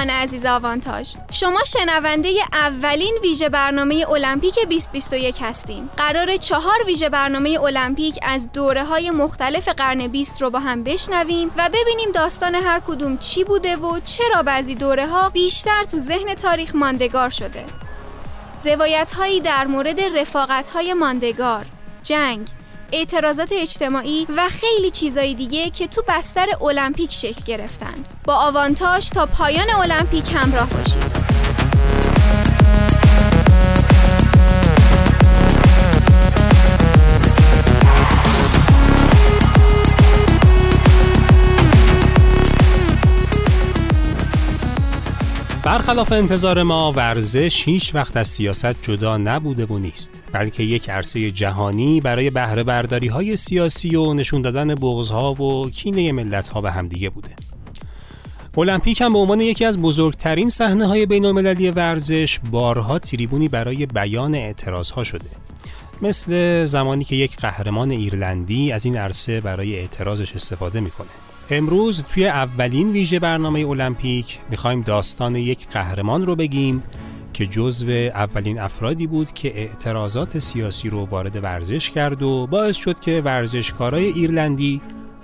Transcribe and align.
عزیز 0.00 0.46
آوانتاژ 0.46 1.14
شما 1.30 1.60
شنونده 1.64 2.28
اولین 2.52 3.18
ویژه 3.22 3.48
برنامه 3.48 4.06
المپیک 4.10 4.54
2021 4.54 5.38
هستین. 5.42 5.90
قرار 5.96 6.36
چهار 6.36 6.84
ویژه 6.86 7.08
برنامه 7.08 7.60
المپیک 7.62 8.18
از 8.22 8.52
دوره 8.52 8.84
های 8.84 9.10
مختلف 9.10 9.68
قرن 9.68 10.06
20 10.06 10.42
رو 10.42 10.50
با 10.50 10.58
هم 10.58 10.82
بشنویم 10.82 11.50
و 11.56 11.70
ببینیم 11.72 12.12
داستان 12.14 12.54
هر 12.54 12.80
کدوم 12.86 13.18
چی 13.18 13.44
بوده 13.44 13.76
و 13.76 14.00
چرا 14.00 14.42
بعضی 14.42 14.74
دوره 14.74 15.06
ها 15.06 15.28
بیشتر 15.28 15.84
تو 15.84 15.98
ذهن 15.98 16.34
تاریخ 16.34 16.74
ماندگار 16.74 17.28
شده. 17.28 17.64
روایت 18.64 19.12
هایی 19.12 19.40
در 19.40 19.66
مورد 19.66 20.00
رفاقت 20.00 20.68
های 20.68 20.94
ماندگار 20.94 21.66
جنگ 22.02 22.48
اعتراضات 22.92 23.48
اجتماعی 23.52 24.26
و 24.36 24.48
خیلی 24.48 24.90
چیزای 24.90 25.34
دیگه 25.34 25.70
که 25.70 25.88
تو 25.88 26.02
بستر 26.08 26.46
المپیک 26.62 27.12
شکل 27.12 27.44
گرفتن. 27.46 28.04
با 28.24 28.34
آوانتاژ 28.34 29.08
تا 29.08 29.26
پایان 29.26 29.70
المپیک 29.70 30.24
همراه 30.34 30.68
باشید. 30.68 31.17
برخلاف 45.88 46.12
انتظار 46.12 46.62
ما 46.62 46.92
ورزش 46.92 47.62
هیچ 47.68 47.94
وقت 47.94 48.16
از 48.16 48.28
سیاست 48.28 48.82
جدا 48.82 49.16
نبوده 49.16 49.66
و 49.66 49.78
نیست 49.78 50.22
بلکه 50.32 50.62
یک 50.62 50.90
عرصه 50.90 51.30
جهانی 51.30 52.00
برای 52.00 52.30
بهره 52.30 52.62
برداری 52.62 53.06
های 53.06 53.36
سیاسی 53.36 53.96
و 53.96 54.14
نشون 54.14 54.42
دادن 54.42 54.74
بغض 54.74 55.10
ها 55.10 55.34
و 55.34 55.70
کینه 55.70 56.12
ملت 56.12 56.48
ها 56.48 56.60
به 56.60 56.70
همدیگه 56.70 57.10
بوده. 57.10 57.28
المپیک 58.58 59.00
هم 59.00 59.12
به 59.12 59.18
عنوان 59.18 59.40
یکی 59.40 59.64
از 59.64 59.78
بزرگترین 59.78 60.48
صحنه 60.50 60.86
های 60.86 61.06
بین 61.06 61.24
المللی 61.24 61.70
ورزش 61.70 62.38
بارها 62.50 62.98
تریبونی 62.98 63.48
برای 63.48 63.86
بیان 63.86 64.34
اعتراض 64.34 64.90
ها 64.90 65.04
شده. 65.04 65.28
مثل 66.02 66.64
زمانی 66.64 67.04
که 67.04 67.16
یک 67.16 67.36
قهرمان 67.36 67.90
ایرلندی 67.90 68.72
از 68.72 68.84
این 68.84 68.96
عرصه 68.96 69.40
برای 69.40 69.78
اعتراضش 69.78 70.34
استفاده 70.34 70.80
می‌کنه. 70.80 71.08
امروز 71.50 72.02
توی 72.02 72.26
اولین 72.26 72.92
ویژه 72.92 73.18
برنامه 73.18 73.66
المپیک 73.68 74.38
می‌خوایم 74.50 74.80
داستان 74.80 75.36
یک 75.36 75.68
قهرمان 75.68 76.26
رو 76.26 76.36
بگیم 76.36 76.82
که 77.32 77.46
جزو 77.46 77.90
اولین 77.90 78.60
افرادی 78.60 79.06
بود 79.06 79.32
که 79.32 79.58
اعتراضات 79.58 80.38
سیاسی 80.38 80.90
رو 80.90 81.06
وارد 81.06 81.44
ورزش 81.44 81.90
کرد 81.90 82.22
و 82.22 82.46
باعث 82.46 82.76
شد 82.76 83.00
که 83.00 83.22
ورزشکارای 83.24 84.04
ایرلندی 84.04 84.80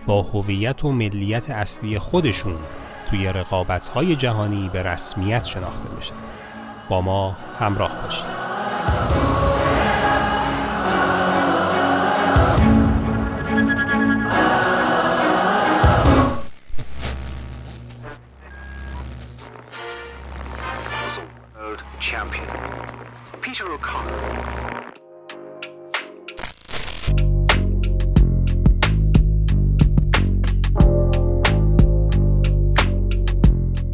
با 0.06 0.22
هویت 0.22 0.84
و 0.84 0.92
ملیت 0.92 1.50
اصلی 1.50 1.98
خودشون 1.98 2.56
توی 3.10 3.26
رقابت‌های 3.26 4.16
جهانی 4.16 4.70
به 4.72 4.82
رسمیت 4.82 5.44
شناخته 5.44 5.88
بشن. 5.88 6.14
با 6.88 7.00
ما 7.00 7.36
همراه 7.58 8.02
باشید. 8.04 9.13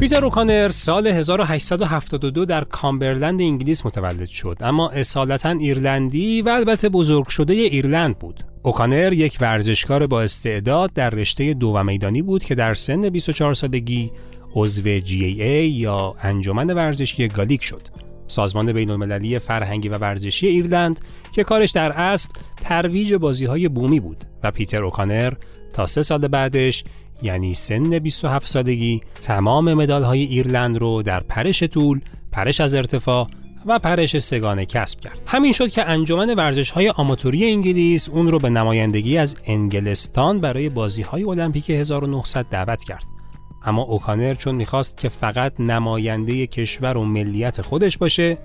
پیتر 0.00 0.24
اوکانر 0.24 0.70
سال 0.70 1.06
1872 1.06 2.44
در 2.44 2.64
کامبرلند 2.64 3.40
انگلیس 3.40 3.86
متولد 3.86 4.28
شد 4.28 4.56
اما 4.60 4.88
اصالتا 4.90 5.50
ایرلندی 5.50 6.42
و 6.42 6.48
البته 6.48 6.88
بزرگ 6.88 7.28
شده 7.28 7.52
ایرلند 7.52 8.18
بود. 8.18 8.44
اوکانر 8.62 9.12
یک 9.12 9.38
ورزشکار 9.40 10.06
با 10.06 10.22
استعداد 10.22 10.92
در 10.92 11.10
رشته 11.10 11.54
دو 11.54 11.68
و 11.68 11.84
میدانی 11.84 12.22
بود 12.22 12.44
که 12.44 12.54
در 12.54 12.74
سن 12.74 13.08
24 13.08 13.54
سالگی 13.54 14.12
عضو 14.54 14.82
GAA 14.82 15.40
یا 15.70 16.14
انجمن 16.22 16.70
ورزشی 16.70 17.28
گالیک 17.28 17.62
شد. 17.64 18.09
سازمان 18.30 18.72
بین 18.72 18.91
المللی 18.91 19.38
فرهنگی 19.38 19.88
و 19.88 19.98
ورزشی 19.98 20.46
ایرلند 20.46 21.00
که 21.32 21.44
کارش 21.44 21.70
در 21.70 21.92
اصل 21.92 22.30
ترویج 22.56 23.14
بازی 23.14 23.46
های 23.46 23.68
بومی 23.68 24.00
بود 24.00 24.24
و 24.42 24.50
پیتر 24.50 24.84
اوکانر 24.84 25.32
تا 25.72 25.86
سه 25.86 26.02
سال 26.02 26.28
بعدش 26.28 26.84
یعنی 27.22 27.54
سن 27.54 27.98
27 27.98 28.46
سالگی 28.46 29.00
تمام 29.20 29.74
مدال 29.74 30.02
های 30.02 30.22
ایرلند 30.22 30.78
رو 30.78 31.02
در 31.02 31.20
پرش 31.20 31.62
طول، 31.62 32.00
پرش 32.32 32.60
از 32.60 32.74
ارتفاع 32.74 33.28
و 33.66 33.78
پرش 33.78 34.19
سگانه 34.19 34.66
کسب 34.66 35.00
کرد. 35.00 35.22
همین 35.26 35.52
شد 35.52 35.70
که 35.70 35.88
انجمن 35.88 36.34
ورزش 36.34 36.70
های 36.70 36.90
آماتوری 36.90 37.50
انگلیس 37.50 38.08
اون 38.08 38.30
رو 38.30 38.38
به 38.38 38.50
نمایندگی 38.50 39.19
از 39.19 39.36
انگلستان 39.46 40.38
برای 40.38 40.69
بازی 40.69 41.02
های 41.02 41.24
المپیک 41.24 41.70
1900 41.70 42.46
دعوت 42.50 42.84
کرد. 42.84 43.19
اما 43.65 43.82
اوکانر 43.82 44.34
چون 44.34 44.54
می‌خواست 44.54 44.97
که 44.97 45.09
فقط 45.09 45.53
نماینده 45.60 46.47
کشور 46.47 46.97
و 46.97 47.04
ملیت 47.04 47.62
خودش 47.62 47.98
باشه 47.98 48.38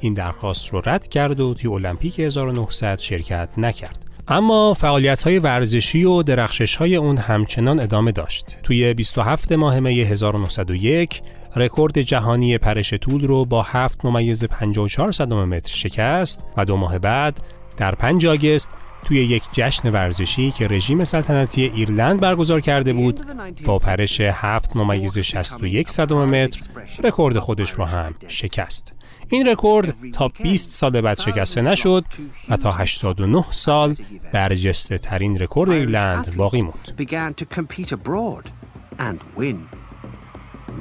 این 0.00 0.14
درخواست 0.14 0.68
رو 0.68 0.82
رد 0.84 1.08
کرد 1.08 1.40
و 1.40 1.54
توی 1.54 1.70
المپیک 1.70 2.20
1900 2.20 2.98
شرکت 2.98 3.48
نکرد. 3.58 3.98
اما 4.28 4.74
فعالیت 4.74 5.22
های 5.22 5.38
ورزشی 5.38 6.04
و 6.04 6.22
درخشش 6.22 6.76
های 6.76 6.96
اون 6.96 7.18
همچنان 7.18 7.80
ادامه 7.80 8.12
داشت. 8.12 8.56
توی 8.62 8.94
27 8.94 9.52
ماه 9.52 9.80
می 9.80 10.00
1901 10.00 11.22
رکورد 11.56 12.00
جهانی 12.00 12.58
پرش 12.58 12.94
طول 12.94 13.26
رو 13.26 13.44
با 13.44 13.62
7 13.62 14.04
ممیز 14.04 14.44
54 14.44 15.12
صدم 15.12 15.48
متر 15.48 15.74
شکست 15.74 16.44
و 16.56 16.64
دو 16.64 16.76
ماه 16.76 16.98
بعد 16.98 17.40
در 17.76 17.94
5 17.94 18.26
آگست 18.26 18.70
توی 19.06 19.24
یک 19.24 19.42
جشن 19.52 19.90
ورزشی 19.90 20.50
که 20.50 20.66
رژیم 20.68 21.04
سلطنتی 21.04 21.62
ایرلند 21.62 22.20
برگزار 22.20 22.60
کرده 22.60 22.92
بود 22.92 23.26
با 23.64 23.78
پرش 23.78 24.20
7 24.20 24.76
ممیز 24.76 25.18
61 25.18 25.88
صدم 25.88 26.24
متر 26.24 26.60
رکورد 27.04 27.38
خودش 27.38 27.70
رو 27.70 27.84
هم 27.84 28.14
شکست. 28.28 28.92
این 29.28 29.46
رکورد 29.46 29.94
تا 30.12 30.28
20 30.28 30.72
سال 30.72 31.00
بعد 31.00 31.18
شکسته 31.18 31.62
نشد 31.62 32.04
و 32.48 32.56
تا 32.56 32.70
89 32.70 33.44
سال 33.50 33.96
برجسته 34.32 34.98
ترین 34.98 35.38
رکورد 35.38 35.70
ایرلند 35.70 36.36
باقی 36.36 36.62
موند. 36.62 36.92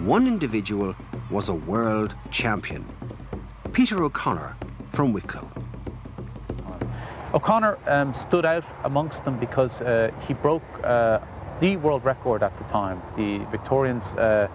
One 0.08 0.28
individual 0.28 0.90
was 1.36 1.46
a 1.56 1.58
world 1.72 2.12
champion, 2.42 2.84
Peter 3.76 3.98
O'Connor 4.04 4.52
from 4.96 5.08
Wicklow. 5.14 5.65
O'Connor 7.36 7.78
um, 7.88 8.14
stood 8.14 8.46
out 8.46 8.64
amongst 8.86 9.26
them 9.26 9.38
because 9.38 9.82
uh, 9.82 10.10
he 10.26 10.34
broke 10.34 10.64
uh, 10.86 11.20
the 11.60 11.76
world 11.76 12.06
record 12.06 12.42
at 12.42 12.58
the 12.58 12.64
time. 12.64 13.02
The 13.18 13.40
Victorians 13.52 14.06
uh, 14.16 14.48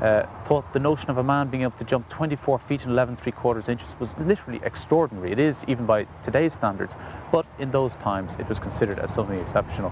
uh, 0.00 0.22
thought 0.44 0.72
the 0.72 0.78
notion 0.78 1.10
of 1.10 1.18
a 1.18 1.24
man 1.24 1.48
being 1.48 1.64
able 1.64 1.76
to 1.78 1.84
jump 1.84 2.08
24 2.08 2.60
feet 2.60 2.82
and 2.82 2.92
11 2.92 3.16
three 3.16 3.32
quarters 3.32 3.68
inches 3.68 3.96
was 3.98 4.14
literally 4.16 4.60
extraordinary. 4.62 5.32
It 5.32 5.40
is 5.40 5.64
even 5.66 5.86
by 5.86 6.06
today's 6.22 6.54
standards, 6.54 6.94
but 7.36 7.46
in 7.58 7.68
those 7.78 7.94
times 7.96 8.30
it 8.38 8.46
was 8.48 8.58
considered 8.66 8.98
as 9.04 9.08
something 9.14 9.38
exceptional. 9.44 9.90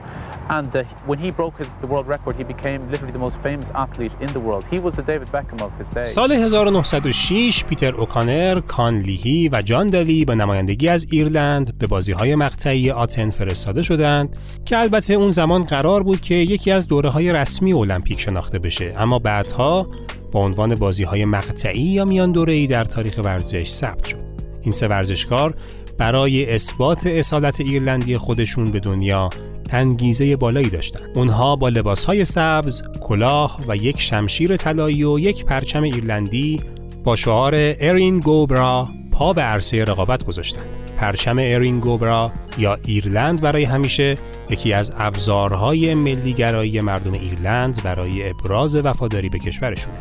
And 0.48 0.70
uh, 0.74 0.84
when 1.10 1.18
he 1.18 1.30
broke 1.30 1.54
his, 1.58 1.68
the 1.84 1.90
world 1.92 2.06
record, 2.16 2.34
he 2.36 2.44
became 2.54 2.80
literally 2.92 3.14
the 3.18 3.24
most 3.26 3.36
famous 3.48 3.68
athlete 3.84 4.14
in 4.24 4.30
the 4.36 4.42
world. 4.46 4.64
He 4.72 4.78
was 4.86 4.92
the 5.00 5.06
David 5.12 5.28
Beckham 5.36 5.60
of 5.66 5.72
his 5.80 5.88
day. 5.90 6.06
سال 6.06 6.32
1906 6.32 7.64
پیتر 7.64 7.94
اوکانر، 7.94 8.60
کان 8.60 8.98
لیهی 8.98 9.48
و 9.52 9.62
جان 9.62 9.90
دلی 9.90 10.24
به 10.24 10.34
نمایندگی 10.34 10.88
از 10.88 11.06
ایرلند 11.10 11.78
به 11.78 11.86
بازی‌های 11.86 12.34
مقطعی 12.34 12.90
آتن 12.90 13.30
فرستاده 13.30 13.82
شدند 13.82 14.36
که 14.64 14.78
البته 14.78 15.14
اون 15.14 15.30
زمان 15.30 15.64
قرار 15.64 16.02
بود 16.02 16.20
که 16.20 16.34
یکی 16.34 16.70
از 16.70 16.86
دوره‌های 16.86 17.32
رسمی 17.32 17.72
المپیک 17.72 18.20
شناخته 18.20 18.58
بشه 18.58 18.94
اما 18.98 19.18
بعدها 19.18 19.88
با 20.32 20.40
عنوان 20.40 20.74
بازی 20.74 21.04
های 21.04 21.24
مقطعی 21.24 21.80
یا 21.80 22.04
میان 22.04 22.48
ای 22.48 22.66
در 22.66 22.84
تاریخ 22.84 23.20
ورزش 23.24 23.68
ثبت 23.68 24.04
شد. 24.04 24.28
این 24.62 24.72
سه 24.72 24.88
ورزشکار 24.88 25.54
برای 25.98 26.54
اثبات 26.54 27.06
اصالت 27.06 27.60
ایرلندی 27.60 28.18
خودشون 28.18 28.70
به 28.70 28.80
دنیا 28.80 29.30
انگیزه 29.70 30.36
بالایی 30.36 30.70
داشتند. 30.70 31.18
اونها 31.18 31.56
با 31.56 31.94
های 32.06 32.24
سبز، 32.24 32.82
کلاه 33.00 33.60
و 33.68 33.76
یک 33.76 34.00
شمشیر 34.00 34.56
طلایی 34.56 35.04
و 35.04 35.18
یک 35.18 35.44
پرچم 35.44 35.82
ایرلندی 35.82 36.60
با 37.04 37.16
شعار 37.16 37.52
ارین 37.56 38.20
گوبرا 38.20 38.88
پا 39.12 39.32
به 39.32 39.42
عرصه 39.42 39.84
رقابت 39.84 40.24
گذاشتند. 40.24 40.64
پرچم 40.96 41.36
ارین 41.38 41.80
گوبرا 41.80 42.32
یا 42.58 42.78
ایرلند 42.84 43.40
برای 43.40 43.64
همیشه 43.64 44.18
یکی 44.50 44.72
از 44.72 44.92
ابزارهای 44.98 45.94
ملیگرایی 45.94 46.80
مردم 46.80 47.12
ایرلند 47.12 47.82
برای 47.82 48.30
ابراز 48.30 48.76
وفاداری 48.76 49.28
به 49.28 49.38
کشورشونه. 49.38 49.98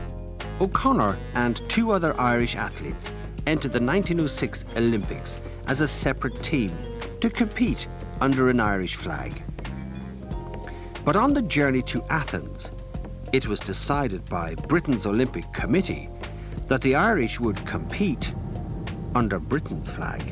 O'Connor 0.60 1.14
and 1.36 1.56
two 1.70 1.92
other 1.92 2.14
Irish 2.20 2.56
athletes 2.56 3.12
entered 3.48 3.72
the 3.72 3.80
1906 3.80 4.64
Olympics 4.76 5.47
as 5.68 5.82
a 5.82 5.88
separate 5.88 6.42
team 6.42 6.72
to 7.22 7.30
compete 7.30 7.88
under 8.22 8.50
an 8.50 8.60
Irish 8.60 8.96
flag. 8.96 9.32
But 11.06 11.16
on 11.16 11.34
the 11.34 11.42
journey 11.58 11.84
to 11.94 12.04
Athens, 12.10 12.72
it 13.32 13.48
was 13.48 13.60
decided 13.60 14.22
by 14.38 14.56
Britain's 14.72 15.06
Olympic 15.06 15.46
Committee 15.54 16.10
that 16.70 16.82
the 16.82 16.96
Irish 16.96 17.40
would 17.40 17.60
compete 17.66 18.34
under 19.16 19.40
Britain's 19.40 19.90
flag. 19.90 20.24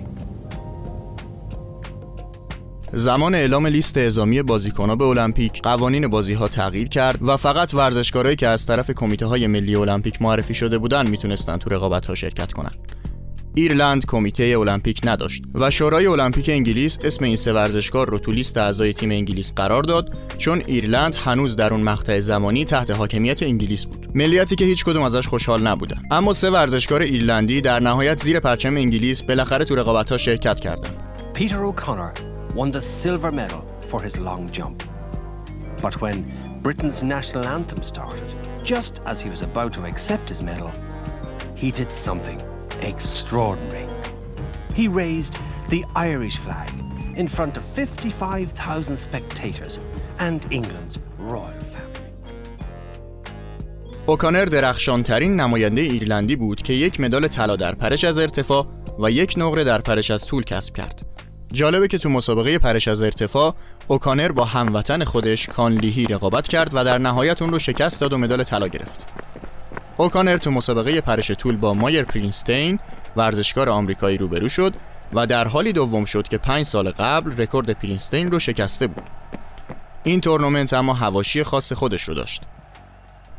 زمان 2.93 3.35
اعلام 3.35 3.67
لیست 3.67 3.97
اعزامی 3.97 4.41
بازیکنان 4.41 4.97
به 4.97 5.05
المپیک 5.05 5.61
قوانین 5.61 6.07
بازی 6.07 6.33
ها 6.33 6.47
تغییر 6.47 6.87
کرد 6.87 7.23
و 7.23 7.37
فقط 7.37 7.73
ورزشکارایی 7.73 8.35
که 8.35 8.47
از 8.47 8.65
طرف 8.65 8.91
کمیته 8.91 9.25
های 9.25 9.47
ملی 9.47 9.75
المپیک 9.75 10.21
معرفی 10.21 10.53
شده 10.53 10.77
بودند 10.77 11.09
می‌تونستن 11.09 11.57
تو 11.57 11.69
رقابت 11.69 12.05
ها 12.05 12.15
شرکت 12.15 12.51
کنند. 12.51 12.91
ایرلند 13.55 14.05
کمیته 14.05 14.43
المپیک 14.59 15.01
نداشت 15.03 15.43
و 15.53 15.71
شورای 15.71 16.07
المپیک 16.07 16.49
انگلیس 16.49 16.97
اسم 17.03 17.25
این 17.25 17.35
سه 17.35 17.53
ورزشکار 17.53 18.09
رو 18.09 18.19
تو 18.19 18.31
لیست 18.31 18.57
اعضای 18.57 18.93
تیم 18.93 19.11
انگلیس 19.11 19.53
قرار 19.53 19.83
داد 19.83 20.17
چون 20.37 20.61
ایرلند 20.65 21.15
هنوز 21.15 21.55
در 21.55 21.73
اون 21.73 21.81
مقطع 21.81 22.19
زمانی 22.19 22.65
تحت 22.65 22.91
حاکمیت 22.91 23.43
انگلیس 23.43 23.85
بود. 23.85 24.07
ملیتی 24.15 24.55
که 24.55 24.65
هیچ 24.65 24.85
کدوم 24.85 25.03
ازش 25.03 25.27
خوشحال 25.27 25.67
نبودن. 25.67 26.01
اما 26.11 26.33
سه 26.33 26.49
ورزشکار 26.49 27.01
ایرلندی 27.01 27.61
در 27.61 27.79
نهایت 27.79 28.23
زیر 28.23 28.39
پرچم 28.39 28.77
انگلیس 28.77 29.23
بالاخره 29.23 29.65
تو 29.65 29.75
رقابت 29.75 30.11
ها 30.11 30.17
شرکت 30.17 30.59
کردند 30.59 30.95
پیتر 31.33 31.63
اوکانر 31.63 32.11
won 32.55 32.71
the 32.71 32.81
silver 32.81 33.31
medal 33.31 33.65
for 33.89 34.01
his 34.01 34.17
long 34.17 34.49
jump. 34.49 34.83
But 35.81 35.99
when 36.01 36.17
Britain's 36.63 37.03
national 37.03 37.45
anthem 37.45 37.83
started, 37.83 38.29
just 38.63 39.01
as 39.05 39.21
he 39.21 39.29
was 39.29 39.41
about 39.41 39.73
to 39.73 39.85
accept 39.85 40.29
his 40.29 40.41
medal, 40.41 40.71
he 41.55 41.69
did 41.71 41.91
something. 41.91 42.39
Extraordinary. 42.81 43.87
He 44.75 44.87
raised 44.87 45.35
the 45.69 45.85
Irish 45.95 46.37
flag 46.37 46.71
in 47.15 47.27
front 47.27 47.57
of 47.57 47.63
55,000 47.63 48.97
spectators 48.97 49.79
and 50.19 50.45
England's 50.51 50.99
royal 51.19 51.59
family. 51.73 51.85
اوکانر 54.05 54.45
درخشانترین 54.45 55.39
نماینده 55.39 55.81
ایرلندی 55.81 56.35
بود 56.35 56.61
که 56.61 56.73
یک 56.73 56.99
مدال 56.99 57.27
طلا 57.27 57.55
در 57.55 57.75
پرش 57.75 58.03
از 58.03 58.17
ارتفاع 58.17 58.67
و 58.99 59.11
یک 59.11 59.33
نقره 59.37 59.63
در 59.63 59.81
پرش 59.81 60.11
از 60.11 60.25
طول 60.25 60.43
کسب 60.43 60.75
کرد. 60.75 61.05
جالبه 61.53 61.87
که 61.87 61.97
تو 61.97 62.09
مسابقه 62.09 62.59
پرش 62.59 62.87
از 62.87 63.03
ارتفاع 63.03 63.55
اوکانر 63.87 64.31
با 64.31 64.45
هموطن 64.45 65.03
خودش 65.03 65.49
کان 65.49 65.73
لیهی 65.73 66.05
رقابت 66.05 66.47
کرد 66.47 66.69
و 66.73 66.83
در 66.83 66.97
نهایت 66.97 67.41
اون 67.41 67.51
رو 67.51 67.59
شکست 67.59 68.01
داد 68.01 68.13
و 68.13 68.17
مدال 68.17 68.43
طلا 68.43 68.67
گرفت. 68.67 69.07
اوکانر 69.97 70.37
تو 70.37 70.51
مسابقه 70.51 71.01
پرش 71.01 71.31
طول 71.31 71.57
با 71.57 71.73
مایر 71.73 72.03
پرینستین 72.03 72.79
ورزشکار 73.15 73.69
آمریکایی 73.69 74.17
روبرو 74.17 74.49
شد 74.49 74.73
و 75.13 75.27
در 75.27 75.47
حالی 75.47 75.73
دوم 75.73 76.05
شد 76.05 76.27
که 76.27 76.37
پنج 76.37 76.65
سال 76.65 76.91
قبل 76.91 77.41
رکورد 77.41 77.71
پرینستین 77.71 78.31
رو 78.31 78.39
شکسته 78.39 78.87
بود. 78.87 79.03
این 80.03 80.21
تورنمنت 80.21 80.73
اما 80.73 80.93
حواشی 80.93 81.43
خاص 81.43 81.73
خودش 81.73 82.03
رو 82.03 82.13
داشت. 82.13 82.41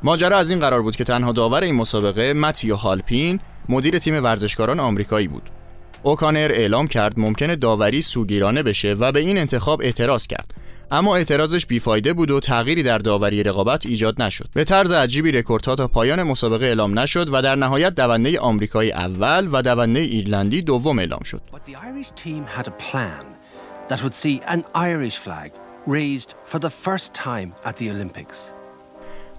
ماجرا 0.03 0.37
از 0.37 0.51
این 0.51 0.61
قرار 0.61 0.83
بود 0.83 0.97
که 0.97 1.05
تنها 1.05 1.33
داور 1.33 1.63
این 1.63 1.75
مسابقه 1.75 2.33
متیو 2.33 2.77
هالپین 2.77 3.41
مدیر 3.69 3.99
تیم 3.99 4.25
ورزشکاران 4.25 4.81
آمریکایی 4.81 5.29
بود. 5.29 5.51
اوکانر 6.03 6.51
اعلام 6.55 6.87
کرد 6.87 7.21
ممکنه 7.21 7.57
داوری 7.57 8.03
سوگیرانه 8.03 8.63
بشه 8.63 8.95
و 8.95 9.13
به 9.13 9.21
این 9.21 9.39
انتخاب 9.39 9.81
اعتراض 9.83 10.27
کرد 10.27 10.55
اما 10.91 11.17
اعتراضش 11.17 11.67
بیفایده 11.67 12.13
بود 12.13 12.31
و 12.31 12.41
تغییری 12.41 12.83
در 12.83 12.99
داوری 12.99 13.43
رقابت 13.43 13.87
ایجاد 13.87 14.23
نشد. 14.23 14.49
به 14.55 14.65
طرز 14.65 14.93
عجیبی 14.93 15.33
رکوردها 15.33 15.75
تا 15.75 15.89
پایان 15.89 16.23
مسابقه 16.23 16.67
اعلام 16.67 16.99
نشد 16.99 17.29
و 17.33 17.43
در 17.43 17.57
نهایت 17.57 17.95
دونده 17.95 18.41
آمریکایی 18.41 18.93
اول 18.93 19.49
و 19.53 19.63
دونده 19.63 20.01
ایرلندی 20.01 20.63
دوم 20.63 20.99
اعلام 20.99 21.23
شد. 21.23 21.41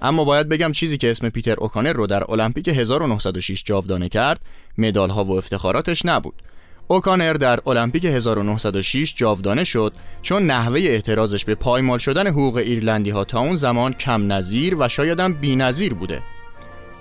اما 0.01 0.23
باید 0.23 0.49
بگم 0.49 0.71
چیزی 0.71 0.97
که 0.97 1.11
اسم 1.11 1.29
پیتر 1.29 1.55
اوکانر 1.57 1.93
رو 1.93 2.07
در 2.07 2.31
المپیک 2.31 2.67
1906 2.67 3.63
جاودانه 3.63 4.09
کرد 4.09 4.39
مدال 4.77 5.09
ها 5.09 5.23
و 5.23 5.37
افتخاراتش 5.37 6.05
نبود. 6.05 6.41
اوکانر 6.89 7.33
در 7.33 7.59
المپیک 7.67 8.05
1906 8.05 9.13
جاودانه 9.15 9.63
شد 9.63 9.93
چون 10.21 10.45
نحوه 10.45 10.79
اعتراضش 10.79 11.45
به 11.45 11.55
پایمال 11.55 11.97
شدن 11.99 12.27
حقوق 12.27 12.55
ایرلندی 12.55 13.09
ها 13.09 13.23
تا 13.23 13.39
اون 13.39 13.55
زمان 13.55 13.93
کم 13.93 14.31
نظیر 14.31 14.75
و 14.79 14.87
شایدم 14.87 15.33
بی 15.33 15.55
نظیر 15.55 15.93
بوده. 15.93 16.21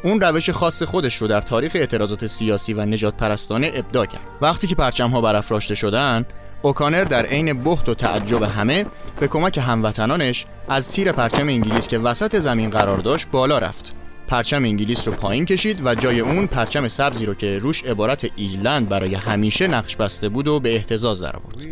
اون 0.02 0.20
روش 0.20 0.50
خاص 0.50 0.82
خودش 0.82 1.16
رو 1.16 1.28
در 1.28 1.40
تاریخ 1.40 1.72
اعتراضات 1.74 2.26
سیاسی 2.26 2.74
و 2.74 2.86
نجات 2.86 3.16
پرستانه 3.16 3.72
ابدا 3.74 4.06
کرد. 4.06 4.20
وقتی 4.40 4.66
که 4.66 4.74
پرچم 4.74 5.10
ها 5.10 5.20
برافراشته 5.20 5.74
شدن 5.74 6.26
اوکانر 6.62 7.04
در 7.04 7.26
عین 7.26 7.62
بحت 7.62 7.88
و 7.88 7.94
تعجب 7.94 8.42
همه 8.42 8.86
به 9.20 9.28
کمک 9.28 9.58
هموطنانش 9.58 10.46
از 10.68 10.90
تیر 10.90 11.12
پرچم 11.12 11.48
انگلیس 11.48 11.88
که 11.88 11.98
وسط 11.98 12.38
زمین 12.38 12.70
قرار 12.70 12.98
داشت 12.98 13.28
بالا 13.30 13.58
رفت. 13.58 13.94
پرچم 14.28 14.64
انگلیس 14.64 15.08
رو 15.08 15.14
پایین 15.14 15.44
کشید 15.44 15.86
و 15.86 15.94
جای 15.94 16.20
اون 16.20 16.46
پرچم 16.46 16.88
سبزی 16.88 17.26
رو 17.26 17.34
که 17.34 17.58
روش 17.58 17.84
عبارت 17.84 18.30
ایرلند 18.36 18.88
برای 18.88 19.14
همیشه 19.14 19.66
نقش 19.66 19.96
بسته 19.96 20.28
بود 20.28 20.48
و 20.48 20.60
به 20.60 20.74
احتزاز 20.74 21.22
در 21.22 21.36
آورد. 21.36 21.66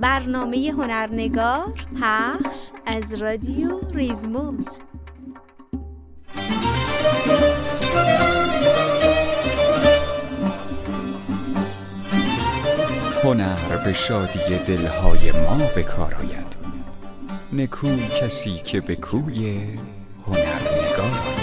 برنامه 0.00 0.72
هنرنگار 0.78 1.72
پخش 2.00 2.70
از 2.86 3.14
رادیو 3.14 3.80
ریزموند. 3.94 4.70
هنر 13.24 13.84
به 13.84 13.92
شادی 13.92 14.58
دلهای 14.66 15.32
ما 15.32 15.56
بکار 15.76 16.14
آید. 16.14 16.56
نکو 17.52 17.96
کسی 18.20 18.54
که 18.64 18.80
به 18.80 18.96
کوی 18.96 19.60
هنرنگار 20.26 21.18
آید. 21.26 21.41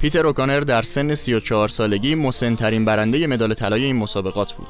پیتر 0.00 0.26
اوکانر 0.26 0.60
در 0.60 0.82
سن 0.82 1.14
34 1.14 1.68
سالگی 1.68 2.14
مسنترین 2.14 2.84
برنده 2.84 3.26
مدال 3.26 3.54
طلای 3.54 3.84
این 3.84 3.96
مسابقات 3.96 4.52
بود 4.52 4.66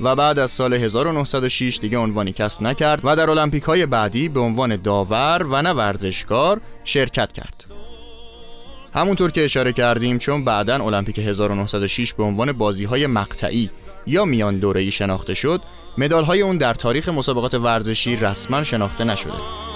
و 0.00 0.16
بعد 0.16 0.38
از 0.38 0.50
سال 0.50 0.74
1906 0.74 1.78
دیگه 1.82 1.98
عنوانی 1.98 2.32
کسب 2.32 2.62
نکرد 2.62 3.00
و 3.04 3.16
در 3.16 3.30
المپیک 3.30 3.62
های 3.62 3.86
بعدی 3.86 4.28
به 4.28 4.40
عنوان 4.40 4.76
داور 4.76 5.46
و 5.50 5.62
نه 5.62 5.72
ورزشکار 5.72 6.60
شرکت 6.84 7.32
کرد. 7.32 7.64
همونطور 8.94 9.30
که 9.30 9.44
اشاره 9.44 9.72
کردیم 9.72 10.18
چون 10.18 10.44
بعدا 10.44 10.84
المپیک 10.84 11.18
1906 11.18 12.12
به 12.14 12.22
عنوان 12.22 12.52
بازی 12.52 12.84
های 12.84 13.06
مقطعی 13.06 13.70
یا 14.06 14.24
میان 14.24 14.58
دوره‌ای 14.58 14.90
شناخته 14.90 15.34
شد، 15.34 15.62
مدال 15.98 16.24
های 16.24 16.42
اون 16.42 16.58
در 16.58 16.74
تاریخ 16.74 17.08
مسابقات 17.08 17.54
ورزشی 17.54 18.16
رسما 18.16 18.62
شناخته 18.62 19.04
نشده. 19.04 19.71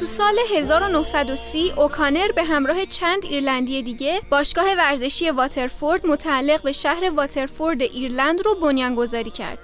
تو 0.00 0.06
سال 0.06 0.34
1930 0.54 1.72
اوکانر 1.76 2.32
به 2.32 2.44
همراه 2.44 2.86
چند 2.86 3.24
ایرلندی 3.24 3.82
دیگه 3.82 4.20
باشگاه 4.30 4.74
ورزشی 4.76 5.30
واترفورد 5.30 6.06
متعلق 6.06 6.62
به 6.62 6.72
شهر 6.72 7.10
واترفورد 7.10 7.82
ایرلند 7.82 8.40
رو 8.44 8.54
بنیانگذاری 8.54 9.30
کرد. 9.30 9.58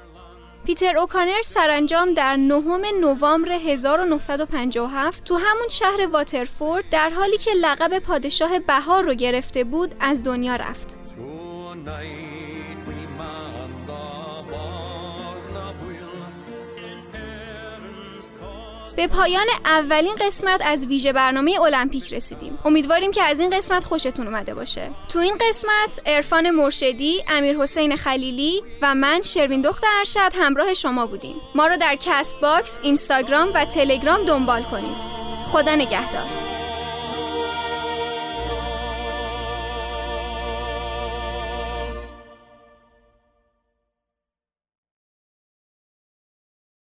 پیتر 0.65 0.97
اوکانر 0.97 1.43
سرانجام 1.45 2.15
در 2.15 2.37
نهم 2.37 2.83
نوامبر 3.01 3.53
1957 3.53 5.25
تو 5.25 5.35
همون 5.35 5.69
شهر 5.69 6.09
واترفورد 6.13 6.85
در 6.91 7.11
حالی 7.11 7.39
که 7.39 7.51
لقب 7.51 7.99
پادشاه 7.99 8.59
بهار 8.59 9.05
رو 9.05 9.15
گرفته 9.15 9.65
بود 9.65 9.95
از 10.01 10.23
دنیا 10.23 10.57
رفت. 10.57 10.99
به 18.97 19.07
پایان 19.07 19.47
اولین 19.65 20.15
قسمت 20.21 20.61
از 20.65 20.87
ویژه 20.87 21.13
برنامه 21.13 21.61
المپیک 21.61 22.15
رسیدیم. 22.15 22.59
امیدواریم 22.65 23.11
که 23.11 23.23
از 23.23 23.41
این 23.41 23.51
قسمت 23.51 23.85
خوشتون 23.85 24.27
اومده 24.27 24.55
باشه. 24.55 24.91
تو 25.09 25.19
این 25.19 25.35
قسمت 25.35 26.01
عرفان 26.07 26.51
مرشدی 26.51 27.25
امیر 27.29 27.59
حسین 27.59 27.97
خلیلی 27.97 28.63
و 28.83 28.95
من 28.95 29.23
شروین 29.23 29.63
دخت 29.63 29.85
ارشد 29.99 30.33
همراه 30.35 30.75
شما 30.75 31.07
بودیم. 31.07 31.37
ما 31.55 31.67
رو 31.67 31.77
در 31.77 31.97
Castbox 32.01 32.81
اینستاگرام 32.83 33.51
و 33.55 33.65
تلگرام 33.65 34.25
دنبال 34.25 34.63
کنید. 34.63 34.97
خدا 35.45 35.75
نگهدار. 35.75 36.46